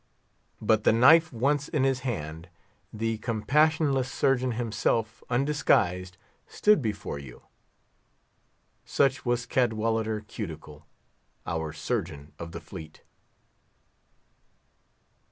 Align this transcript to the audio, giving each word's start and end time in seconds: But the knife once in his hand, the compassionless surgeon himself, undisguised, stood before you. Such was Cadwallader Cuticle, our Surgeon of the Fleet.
But 0.59 0.83
the 0.83 0.91
knife 0.91 1.31
once 1.31 1.67
in 1.67 1.83
his 1.83 1.99
hand, 1.99 2.49
the 2.91 3.19
compassionless 3.19 4.11
surgeon 4.11 4.53
himself, 4.53 5.21
undisguised, 5.29 6.17
stood 6.47 6.81
before 6.81 7.19
you. 7.19 7.43
Such 8.83 9.27
was 9.27 9.45
Cadwallader 9.45 10.21
Cuticle, 10.21 10.87
our 11.45 11.71
Surgeon 11.71 12.33
of 12.39 12.51
the 12.51 12.59
Fleet. 12.61 13.03